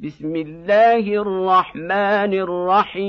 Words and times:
بسم 0.00 0.36
الله 0.36 0.98
الرحمن 0.98 2.34
الرحيم. 2.34 3.06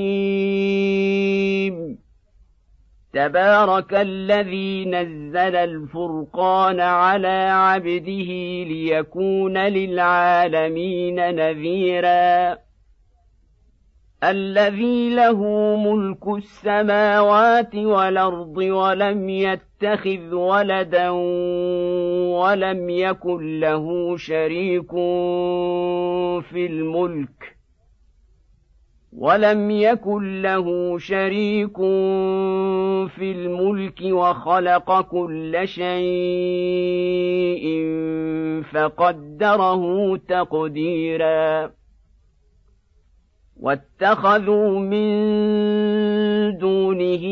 تبارك 3.12 3.94
الذي 3.94 4.84
نزل 4.84 5.56
الفرقان 5.56 6.80
على 6.80 7.48
عبده 7.50 8.30
ليكون 8.64 9.58
للعالمين 9.58 11.34
نذيرا. 11.34 12.58
الذي 14.24 15.14
له 15.14 15.42
ملك 15.76 16.28
السماوات 16.36 17.74
والأرض 17.74 18.56
ولم 18.56 19.28
يتخذ 19.28 20.34
ولدا 20.34 21.10
ولم 22.38 22.90
يكن 22.90 23.60
له 23.60 24.16
شريك 24.16 24.90
في 26.50 26.66
الملك 26.66 27.58
ولم 29.12 29.70
يكن 29.70 30.42
له 30.42 30.98
شريك 30.98 31.76
في 33.16 33.32
الملك 33.32 34.00
وخلق 34.02 35.00
كل 35.00 35.62
شيء 35.64 35.98
فقدره 38.72 40.16
تقديرا 40.16 41.70
واتخذوا 43.56 44.78
من 44.78 45.08
دونه 46.58 47.24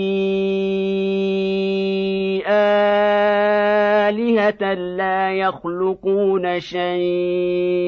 لا 4.74 5.32
يخلقون 5.32 6.60
شيئا 6.60 7.86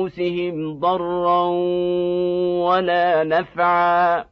ضرا 0.79 1.47
ولا 2.69 3.25
نفعا 3.25 4.32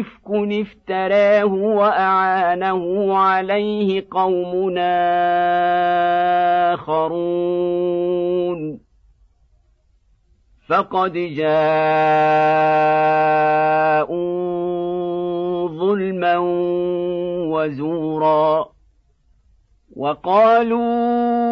إفك 0.00 0.28
افتراه 0.30 1.54
وأعانه 1.54 3.14
عليه 3.16 4.06
قوم 4.10 4.78
آخرون. 6.72 7.82
فقد 10.68 11.12
جاءوا 11.12 11.52
ظلما 15.68 16.38
وزورا 17.52 18.68
وقالوا 19.96 21.51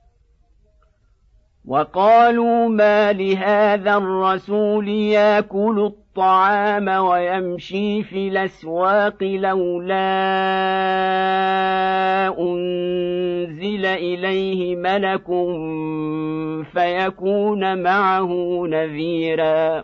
وقالوا 1.67 2.69
ما 2.69 3.13
لهذا 3.13 3.97
الرسول 3.97 4.89
ياكل 4.89 5.79
الطعام 5.79 6.87
ويمشي 6.87 8.03
في 8.03 8.27
الأسواق 8.27 9.23
لولا 9.23 10.01
أنزل 12.39 13.85
إليه 13.85 14.75
ملك 14.75 15.27
فيكون 16.73 17.83
معه 17.83 18.63
نذيرا 18.67 19.83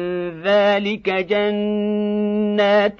ذلك 0.43 1.09
جنات 1.09 2.99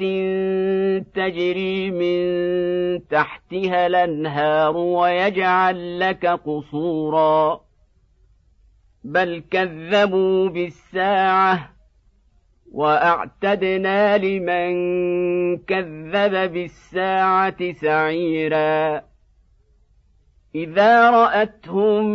تجري 1.15 1.91
من 1.91 3.07
تحتها 3.07 3.87
الانهار 3.87 4.77
ويجعل 4.77 5.99
لك 5.99 6.25
قصورا 6.25 7.61
بل 9.03 9.43
كذبوا 9.51 10.49
بالساعة 10.49 11.69
واعتدنا 12.71 14.17
لمن 14.17 14.71
كذب 15.57 16.51
بالساعة 16.53 17.73
سعيرا 17.73 19.01
اذا 20.55 21.09
راتهم 21.09 22.05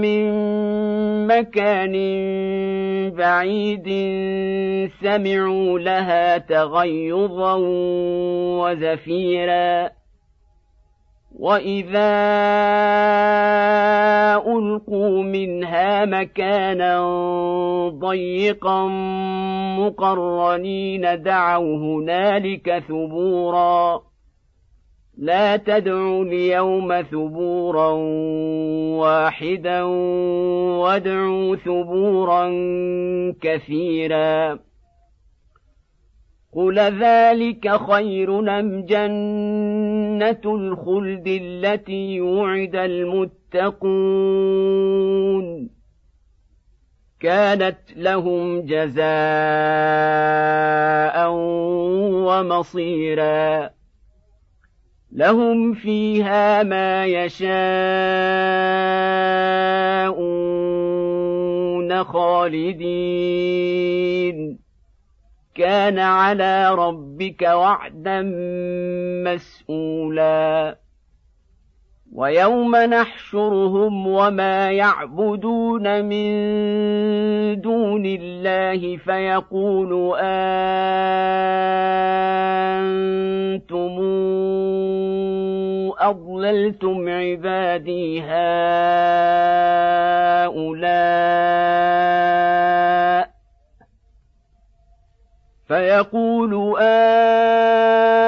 من 0.00 0.28
مكان 1.28 1.94
بعيد 3.10 3.88
سمعوا 5.02 5.78
لها 5.78 6.38
تغيظا 6.38 7.54
وزفيرا. 8.60 9.90
وإذا 11.38 12.10
ألقوا 14.46 15.22
منها 15.22 16.04
مكانا 16.04 16.98
ضيقا 17.88 18.86
مقرنين 19.78 21.22
دعوا 21.22 21.76
هنالك 21.76 22.78
ثبورا. 22.88 24.07
لا 25.18 25.56
تدعوا 25.56 26.24
اليوم 26.24 27.02
ثبورا 27.02 27.90
واحدا 28.98 29.82
وادعوا 30.82 31.56
ثبورا 31.56 32.50
كثيرا. 33.40 34.58
قل 36.52 36.78
ذلك 36.78 37.76
خير 37.76 38.38
ام 38.58 38.84
جنه 38.84 40.40
الخلد 40.44 41.26
التي 41.26 42.20
وعد 42.20 42.76
المتقون. 42.76 43.78
كانت 47.20 47.78
لهم 47.96 48.60
جزاء 48.60 48.98
ومصيرا. 52.28 53.77
لهم 55.12 55.74
فيها 55.74 56.62
ما 56.62 57.06
يشاءون 57.06 57.48
خالدين. 62.04 63.78
كان 65.54 65.98
على 65.98 66.74
ربك 66.74 67.42
وعدا 67.42 68.22
مسئولا 69.24 70.78
ويوم 72.18 72.76
نحشرهم 72.76 74.06
وما 74.06 74.70
يعبدون 74.72 76.04
من 76.04 76.30
دون 77.60 78.02
الله 78.06 78.96
فيقول 78.96 80.18
أنتم 80.18 80.58
أضللتم 85.98 87.08
عبادي 87.08 88.20
هؤلاء 88.20 88.38
فيقول 95.68 96.78
أنتم 96.80 98.18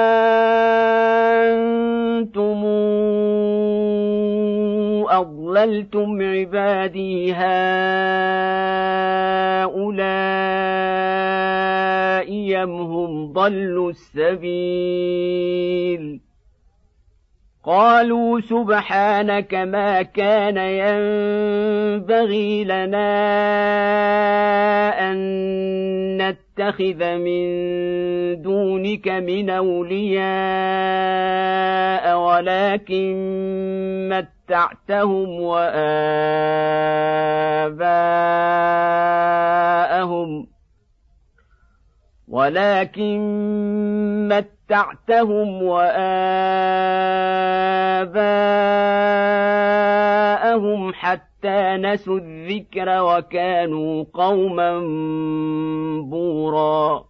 أضللتم 5.60 6.22
عبادي 6.22 7.32
هؤلاء 7.32 7.50
أم 12.62 12.70
هم 12.70 13.32
ضلوا 13.32 13.90
السبيل 13.90 15.50
قالوا 17.64 18.40
سبحانك 18.40 19.54
ما 19.54 20.02
كان 20.02 20.56
ينبغي 20.56 22.64
لنا 22.64 23.10
ان 25.10 25.16
نتخذ 26.16 27.16
من 27.16 27.42
دونك 28.42 29.08
من 29.08 29.50
اولياء 29.50 30.20
ولكن 32.18 33.10
متعتهم 34.50 35.40
واباءهم 35.40 35.70
ولكن 42.28 43.18
متعتهم 44.28 45.62
واباءهم 45.62 46.02
حتى 50.94 51.76
نسوا 51.76 52.18
الذكر 52.18 53.02
وكانوا 53.02 54.04
قوما 54.14 54.78
بورا 56.00 57.09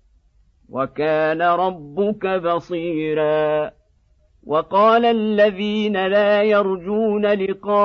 وكان 0.71 1.41
ربك 1.41 2.27
بصيرا. 2.27 3.71
وقال 4.47 5.05
الذين 5.05 6.07
لا 6.07 6.43
يرجون 6.43 7.25
لقاءنا 7.25 7.77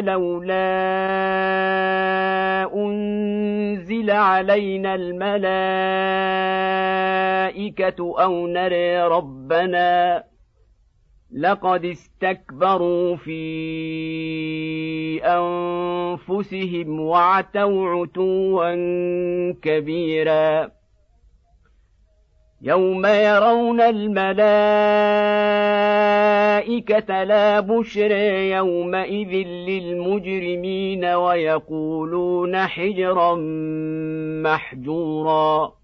لولا 0.00 0.64
أنزل 2.74 4.10
علينا 4.10 4.94
الملائكة 4.94 5.44
أو 8.22 8.46
نري 8.46 9.02
ربنا 9.02 10.24
لقد 11.34 11.84
استكبروا 11.84 13.16
في 13.16 13.44
أنفسهم 15.24 17.00
وعتوا 17.00 17.88
عتوا 17.88 18.72
كبيرا. 19.62 20.70
يوم 22.62 23.06
يرون 23.06 23.80
الملائكة 23.80 24.44
لا 27.24 27.60
بشر 27.60 28.10
يومئذ 28.56 29.46
للمجرمين 29.46 31.04
ويقولون 31.04 32.56
حجرا 32.56 33.34
محجورا. 34.42 35.83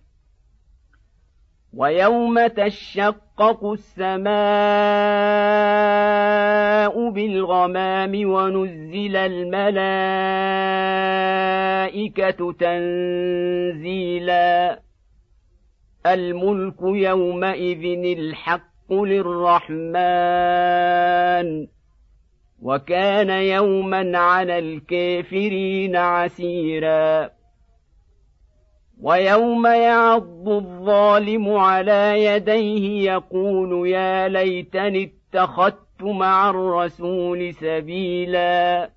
ويوم 1.73 2.47
تشقق 2.47 3.71
السماء 3.71 4.31
بالغمام 7.09 8.29
ونزل 8.29 9.15
الملائكه 9.15 9.71
تنزيلا 12.59 14.51
الملك 16.05 16.81
يومئذ 16.81 17.83
الحق 18.17 18.93
للرحمن 18.93 19.81
وكان 22.61 23.29
يوما 23.29 24.17
على 24.17 24.59
الكافرين 24.59 25.95
عسيرا 25.95 27.29
ويوم 29.01 29.65
يعض 29.65 30.49
الظالم 30.49 31.53
على 31.53 32.25
يديه 32.25 33.11
يقول 33.11 33.87
يا 33.87 34.27
ليتني 34.27 35.13
اتخذت 35.33 36.01
مع 36.01 36.49
الرسول 36.49 37.53
سبيلا. 37.53 38.89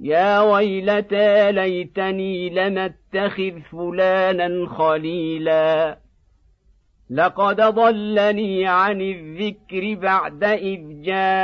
يا 0.00 0.40
ويلتى 0.40 1.52
ليتني 1.52 2.50
لم 2.50 2.78
اتخذ 2.78 3.60
فلانا 3.60 4.66
خليلا. 4.66 5.98
لقد 7.10 7.60
ضلني 7.60 8.66
عن 8.66 9.00
الذكر 9.00 9.94
بعد 9.94 10.44
إذ 10.44 11.02
جاءني. 11.02 11.38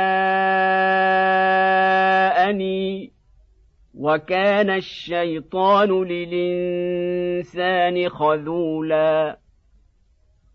وكان 3.97 4.69
الشيطان 4.69 6.03
للإنسان 6.03 8.09
خذولا. 8.09 9.37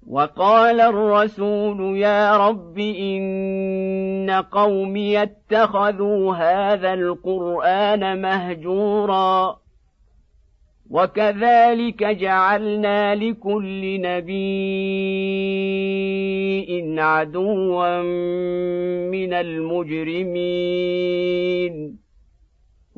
وقال 0.06 0.80
الرسول 0.80 1.98
يا 1.98 2.48
رب 2.48 2.78
إن 2.78 4.30
قومي 4.30 5.22
اتخذوا 5.22 6.34
هذا 6.34 6.94
القرآن 6.94 8.22
مهجورا. 8.22 9.60
وكذلك 10.90 12.04
جعلنا 12.04 13.14
لكل 13.14 14.00
نبي 14.00 15.40
عدوا 17.00 18.02
من 19.10 19.32
المجرمين. 19.32 20.80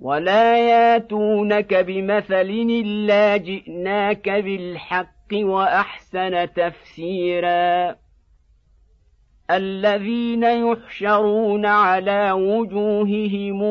ولا 0.00 0.68
ياتونك 0.68 1.74
بمثل 1.74 2.50
الا 2.70 3.36
جئناك 3.36 4.30
بالحق 4.30 5.32
واحسن 5.32 6.52
تفسيرا 6.52 7.96
الذين 9.50 10.42
يحشرون 10.44 11.66
على 11.66 12.32
وجوههم 12.32 13.62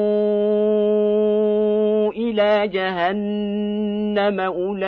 إلى 2.11 2.67
جهنم 2.67 4.39
اولئك 4.39 4.85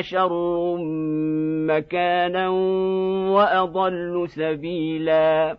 شر 0.00 0.76
مكانا 1.66 2.48
واضل 3.28 4.28
سبيلا 4.28 5.58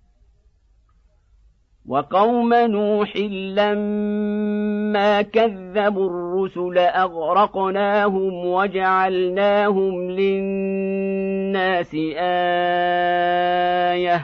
وقوم 1.87 2.53
نوح 2.53 3.17
لما 3.55 5.21
كذبوا 5.21 6.09
الرسل 6.09 6.77
أغرقناهم 6.77 8.45
وجعلناهم 8.45 10.11
للناس 10.11 11.95
آية 13.95 14.21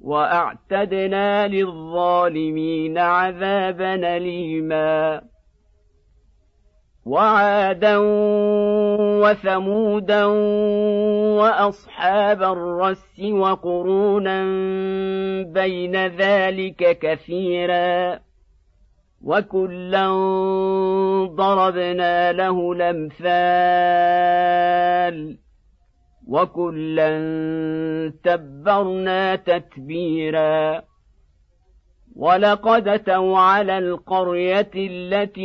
وأعتدنا 0.00 1.48
للظالمين 1.48 2.98
عذابا 2.98 4.16
أليما. 4.16 5.22
وعادا 7.10 7.96
وثمودا 9.22 10.24
وأصحاب 11.40 12.42
الرس 12.42 13.20
وقرونا 13.20 14.42
بين 15.42 16.06
ذلك 16.06 16.98
كثيرا 16.98 18.20
وكلا 19.24 20.08
ضربنا 21.26 22.32
له 22.32 22.72
الأمثال 22.72 23.60
وكلا 26.28 27.10
تبرنا 28.24 29.36
تتبيرا 29.36 30.82
ولقد 32.16 32.88
أتوا 32.88 33.38
على 33.38 33.78
القرية 33.78 34.70
التي 34.74 35.40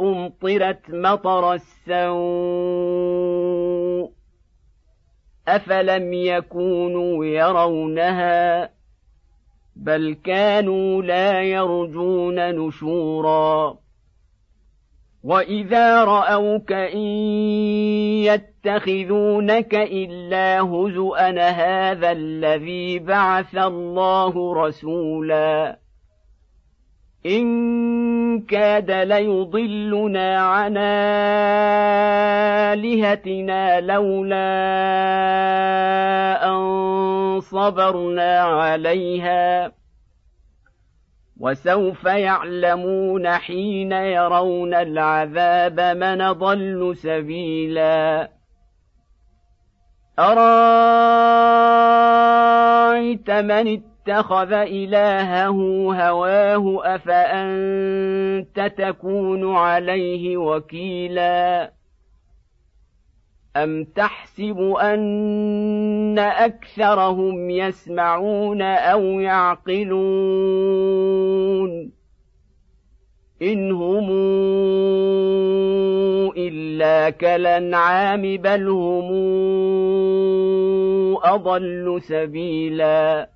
أمطرت 0.00 0.80
مطر 0.88 1.52
السوء 1.52 3.26
أفلم 5.48 6.12
يكونوا 6.12 7.24
يرونها 7.24 8.70
بل 9.76 10.16
كانوا 10.24 11.02
لا 11.02 11.42
يرجون 11.42 12.54
نشورا 12.54 13.78
واذا 15.26 16.04
راوك 16.04 16.72
ان 16.72 16.98
يتخذونك 18.22 19.74
الا 19.74 20.60
هزءا 20.60 21.40
هذا 21.40 22.12
الذي 22.12 22.98
بعث 22.98 23.56
الله 23.56 24.54
رسولا. 24.66 25.78
ان 27.26 28.40
كاد 28.40 28.90
ليضلنا 28.90 30.38
عن 30.38 30.76
الهتنا 32.78 33.80
لولا 33.80 34.46
ان 36.44 37.40
صبرنا 37.40 38.40
عليها. 38.40 39.75
وسوف 41.40 42.04
يعلمون 42.04 43.28
حين 43.28 43.92
يرون 43.92 44.74
العذاب 44.74 45.80
من 45.80 46.32
ضل 46.32 46.96
سبيلا. 46.96 48.30
أرأيت 50.18 50.50
من 53.30 53.82
اتخذ 54.08 54.52
إلهه 54.52 55.58
هواه 56.08 56.94
أفأنت 56.94 58.72
تكون 58.78 59.56
عليه 59.56 60.36
وكيلا؟ 60.36 61.72
أم 63.62 63.84
تحسب 63.84 64.60
أن 64.80 66.18
أكثرهم 66.18 67.50
يسمعون 67.50 68.62
أو 68.62 69.02
يعقلون 69.20 69.96
إن 73.42 73.72
هم 73.72 74.10
إلا 76.36 77.10
كالأنعام 77.10 78.22
بل 78.36 78.68
هم 78.68 79.12
أضل 81.24 81.98
سبيلاً 82.02 83.35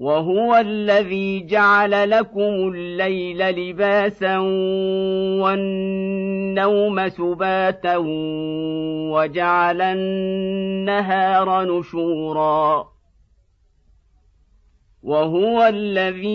وهو 0.00 0.56
الذي 0.56 1.46
جعل 1.46 2.10
لكم 2.10 2.72
الليل 2.74 3.38
لباسا 3.50 4.38
والنوم 5.42 7.08
سباتا 7.08 7.96
وجعل 9.12 9.82
النهار 9.82 11.64
نشورا 11.64 12.88
وهو 15.02 15.62
الذي 15.62 16.30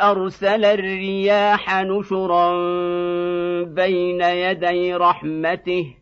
أرسل 0.00 0.64
الرياح 0.64 1.82
نشرا 1.82 2.52
بين 3.64 4.20
يدي 4.20 4.94
رحمته 4.94 6.01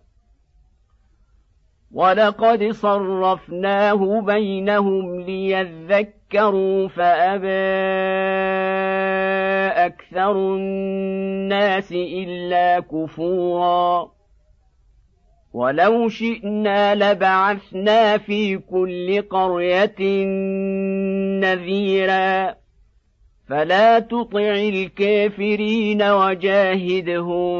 ولقد 1.93 2.71
صرفناه 2.71 4.21
بينهم 4.21 5.21
ليذكروا 5.21 6.87
فابى 6.87 7.47
أكثر 9.85 10.31
الناس 10.31 11.91
الا 11.91 12.79
كفورا 12.79 14.11
ولو 15.53 16.09
شئنا 16.09 16.95
لبعثنا 16.95 18.17
في 18.17 18.57
كل 18.57 19.21
قريه 19.21 20.25
نذيرا 21.41 22.60
فلا 23.51 23.99
تطع 23.99 24.55
الكافرين 24.55 26.01
وجاهدهم 26.01 27.51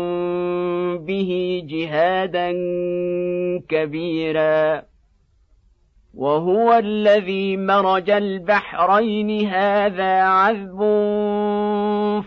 به 0.98 1.62
جهادا 1.66 2.52
كبيرا. 3.70 4.84
وهو 6.14 6.74
الذي 6.74 7.58
مرج 7.58 8.10
البحرين 8.10 9.48
هذا 9.48 10.22
عذب 10.22 10.80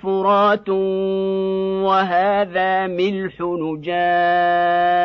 فرات 0.03 0.69
وهذا 1.89 2.87
ملح 2.87 3.41
نجاج. 3.41 5.05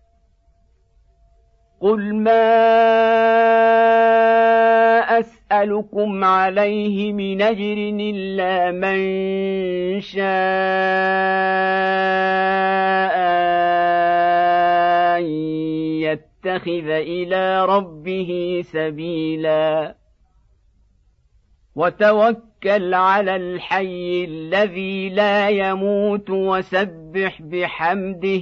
قل 1.81 2.15
ما 2.15 2.41
اسالكم 5.19 6.23
عليه 6.23 7.13
من 7.13 7.41
اجر 7.41 7.77
الا 7.99 8.71
من 8.71 9.01
شاء 10.01 10.21
ان 15.17 15.25
يتخذ 16.01 16.89
إلى 16.89 17.65
ربه 17.65 18.61
سبيلا 18.65 19.95
وتوكل 21.75 22.93
على 22.93 23.35
الحي 23.35 24.25
الذي 24.25 25.09
لا 25.09 25.49
يموت 25.49 26.29
وسبح 26.29 27.41
بحمده 27.41 28.41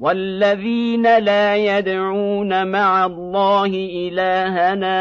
والذين 0.00 1.18
لا 1.18 1.56
يدعون 1.56 2.66
مع 2.66 3.06
الله 3.06 3.66
إلهنا 3.66 5.00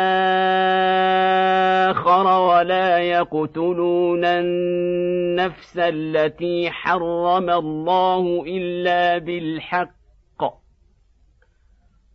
آخر 1.91 2.41
ولا 2.41 2.97
يقتلون 2.97 4.25
النفس 4.25 5.77
التي 5.77 6.71
حرم 6.71 7.49
الله 7.49 8.43
إلا 8.47 9.17
بالحق 9.17 9.89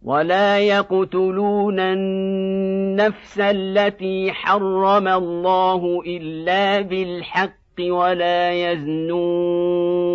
ولا 0.03 0.59
يقتلون 0.59 1.81
النفس 1.81 3.40
التي 3.40 4.33
حرم 4.33 5.09
الله 5.09 6.03
إلا 6.07 6.81
بالحق 6.81 7.81
ولا 7.81 8.53
يزنون 8.73 10.14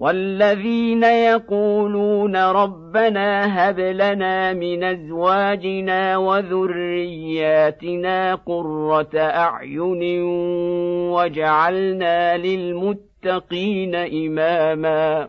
والذين 0.00 1.02
يقولون 1.04 2.36
ربنا 2.36 3.28
هب 3.70 3.80
لنا 3.80 4.52
من 4.52 4.84
أزواجنا 4.84 6.16
وذرياتنا 6.16 7.54
قرة 8.34 9.10
أعين 9.14 10.22
وجعلنا 11.12 12.36
للمتقين 12.36 13.94
إماما 13.94 15.28